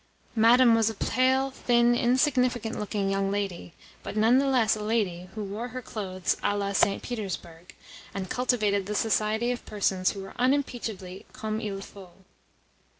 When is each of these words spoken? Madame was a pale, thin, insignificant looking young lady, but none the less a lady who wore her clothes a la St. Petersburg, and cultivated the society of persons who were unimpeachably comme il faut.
Madame 0.35 0.73
was 0.73 0.89
a 0.89 0.95
pale, 0.95 1.51
thin, 1.51 1.93
insignificant 1.93 2.79
looking 2.79 3.07
young 3.07 3.29
lady, 3.29 3.71
but 4.01 4.17
none 4.17 4.39
the 4.39 4.47
less 4.47 4.75
a 4.75 4.81
lady 4.81 5.29
who 5.35 5.43
wore 5.43 5.67
her 5.67 5.81
clothes 5.83 6.37
a 6.41 6.57
la 6.57 6.73
St. 6.73 7.03
Petersburg, 7.03 7.75
and 8.11 8.27
cultivated 8.27 8.87
the 8.87 8.95
society 8.95 9.51
of 9.51 9.63
persons 9.67 10.09
who 10.13 10.21
were 10.23 10.33
unimpeachably 10.39 11.27
comme 11.33 11.61
il 11.61 11.81
faut. 11.81 12.11